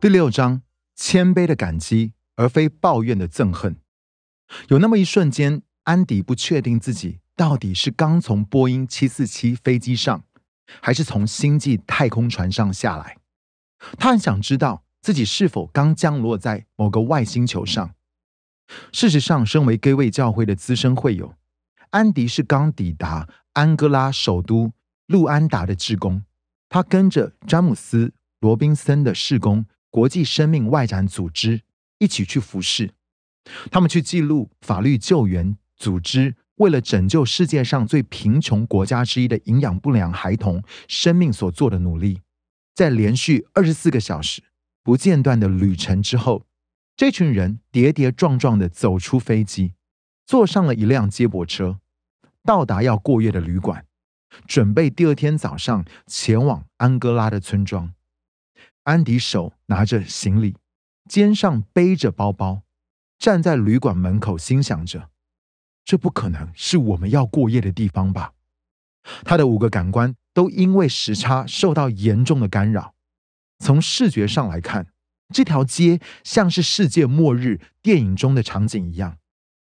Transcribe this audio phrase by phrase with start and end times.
[0.00, 0.62] 第六章：
[0.96, 3.76] 谦卑的感激，而非抱怨的憎恨。
[4.68, 10.24] 有那么一瞬间，安迪不确定自己到底是刚从波音七四七飞机上，
[10.80, 13.18] 还是从星际太空船上下来。
[13.98, 17.94] 他很想知道自己是否刚降落在某个外星球上。
[18.94, 21.34] 事实上，身为该位教会的资深会友，
[21.90, 24.72] 安迪是刚抵达安哥拉首都
[25.06, 26.24] 路安达的职工。
[26.70, 28.06] 他跟着詹姆斯·
[28.38, 31.62] 罗宾森的事工国际生命外展组织
[31.98, 32.92] 一起去服侍。
[33.70, 42.20] 他们去记录法律救援组织为了拯救世界上最贫穷国家之一的营养不良孩童生命所做的努力。
[42.74, 44.42] 在连续二十四个小时
[44.82, 46.46] 不间断的旅程之后，
[46.96, 49.72] 这群人跌跌撞撞的走出飞机，
[50.26, 51.80] 坐上了一辆接驳车，
[52.44, 53.84] 到达要过夜的旅馆，
[54.46, 57.92] 准备第二天早上前往安哥拉的村庄。
[58.84, 60.56] 安迪手拿着行李，
[61.08, 62.62] 肩上背着包包。
[63.18, 65.10] 站在旅馆门口，心想着
[65.84, 68.32] ：“这不可能是我们要过夜的地方吧？”
[69.24, 72.94] 他的五个感官都因为时差受到严重的干扰。
[73.58, 74.86] 从视觉上来看，
[75.34, 79.18] 这条街像是世界末日电影中的场景一样，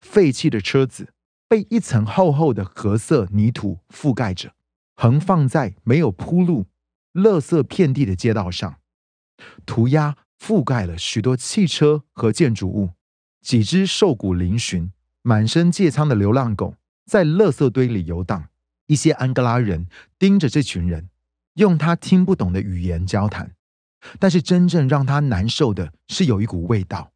[0.00, 1.12] 废弃的车子
[1.46, 4.54] 被一层厚厚的褐色泥土覆盖着，
[4.96, 6.66] 横放在没有铺路、
[7.12, 8.78] 垃圾遍地的街道上，
[9.66, 12.90] 涂鸦覆盖了许多汽车和建筑物。
[13.40, 14.90] 几只瘦骨嶙峋、
[15.22, 18.48] 满身疥疮的流浪狗在垃圾堆里游荡。
[18.86, 19.86] 一些安哥拉人
[20.18, 21.08] 盯着这群人，
[21.54, 23.52] 用他听不懂的语言交谈。
[24.18, 27.12] 但是真正让他难受的是有一股味道。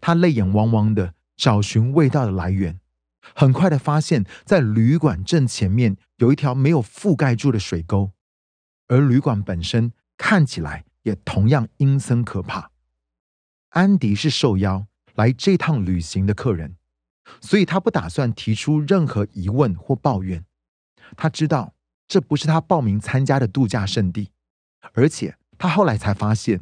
[0.00, 2.80] 他泪眼汪汪的找寻味道的来源，
[3.34, 8.12] 很快的发现，在旅馆正前面有一条没有覆盖住的水沟，
[8.88, 12.70] 而旅馆本身看起来也同样阴森可怕。
[13.70, 14.86] 安迪是受邀。
[15.14, 16.76] 来这趟旅行的客人，
[17.40, 20.44] 所以他不打算提出任何疑问或抱怨。
[21.16, 21.72] 他知道
[22.06, 24.28] 这不是他报名参加的度假胜地，
[24.92, 26.60] 而且他后来才发现，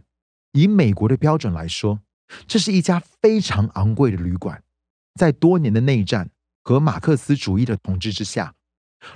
[0.53, 1.99] 以美国的标准来说，
[2.47, 4.63] 这是一家非常昂贵的旅馆。
[5.17, 6.31] 在多年的内战
[6.63, 8.55] 和马克思主义的统治之下，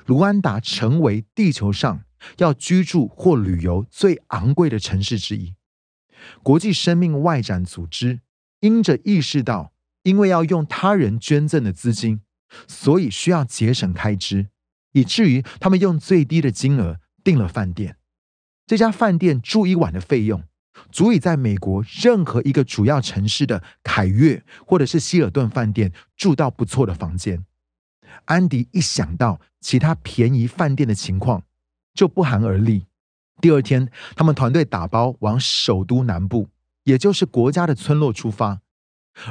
[0.07, 2.03] 卢安达成为地球上
[2.39, 5.55] 要居住或旅游最昂贵的城市之一。
[6.43, 8.21] 国际生命外展组织。
[8.61, 12.23] 因着意识到，因为要用他人捐赠的资金，
[12.67, 14.49] 所以需要节省开支，
[14.91, 17.99] 以至于他们用最低的金额订了饭店。
[18.67, 20.43] 这家饭店住一晚的费用，
[20.91, 27.45] 足以在美国任何一个主要城市的凯悦或者是希尔顿饭店住到不错的房间。
[28.25, 31.45] 安迪一想到其他便宜饭店的情况，
[31.99, 32.87] 就不寒而栗。
[33.41, 36.49] 第二天，他们团队打包往首都南部。
[36.85, 38.61] 也就是国家的村落出发，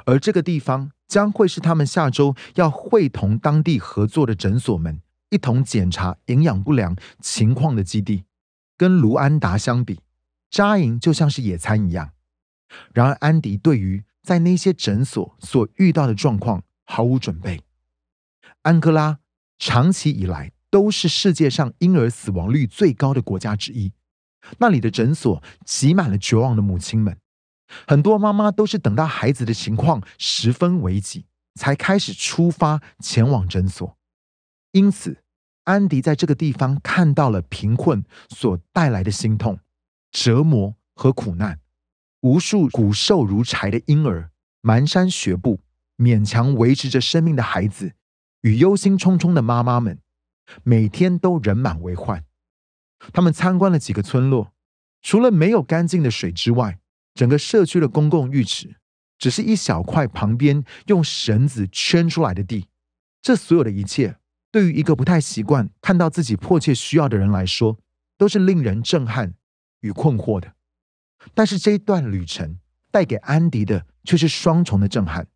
[0.05, 8.25] 而这个地方将会是他们下周要会同当地合作的诊所们一同检查营养不良情况的基地。
[8.75, 10.01] 跟卢安达相比，
[10.51, 12.11] 扎营就像是野餐一样。
[12.93, 17.61] 然而，安迪对于在那些诊所所遇到的状况毫无准备。
[18.63, 19.19] 安哥拉
[19.57, 23.93] 长期以来都是世界上婴儿死亡率最高的国家之一，
[24.59, 27.17] 那里的诊所挤满了绝望的母亲们。
[27.87, 31.25] 很多妈妈都是等到孩子的情况十分危急，
[31.55, 33.97] 才开始出发前往诊所。
[34.71, 35.23] 因此，
[35.63, 39.59] 安迪在这个地方看到了贫困所带来的心痛、
[40.11, 41.59] 折磨和苦难。
[42.21, 44.31] 无数骨瘦如柴的婴儿、
[44.63, 45.59] 蹒跚学步、
[45.97, 47.93] 勉强维持着生命的孩子，
[48.41, 49.99] 与忧心忡忡的妈妈们，
[50.63, 52.23] 每天都人满为患。
[53.13, 54.53] 他们参观了几个村落，
[55.01, 56.79] 除了没有干净的水之外，
[57.13, 58.75] 整个社区的公共浴池
[59.17, 62.67] 只是一小块旁边用绳子圈出来的地，
[63.21, 64.17] 这所有的一切
[64.51, 67.77] 对于一个不太习惯看到自己迫切需要的人来说，
[68.17, 69.33] 都是令人震撼
[69.81, 70.53] 与困惑的。
[71.33, 72.57] 但是这一段旅程
[72.89, 75.27] 带给安迪的却是双重的震撼，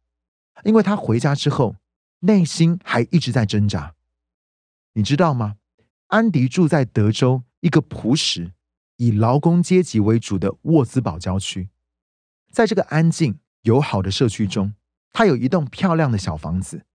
[0.63, 1.75] 因为他回家之后
[2.21, 3.93] 内心还一直在挣扎。
[4.93, 5.57] 你知道吗？
[6.07, 8.53] 安迪住在德州一个朴实。
[8.97, 11.69] 以劳工阶级为主的沃兹堡郊区，
[12.51, 14.75] 在这个安静友好的社区中，
[15.11, 16.85] 他有一栋漂亮的小房子，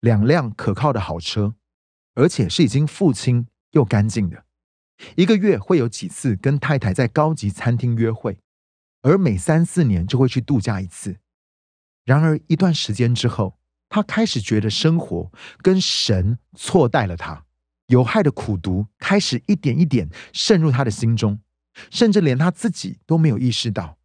[0.00, 1.54] 两辆可靠的好车，
[2.14, 4.46] 而且是已经付清又干净的。
[5.14, 8.40] 一个月会有几次跟太太在高级餐厅约会，
[9.02, 11.18] 而每三四年就会去度假一次。
[12.04, 13.60] 然而一段时间之后，
[13.94, 15.30] 他开始觉得生活
[15.62, 17.44] 跟神错待了他，
[17.86, 21.38] 有害的苦毒开始一点一点渗入他的心中。
[21.92, 23.96] 甚至连他自己都没有意识到，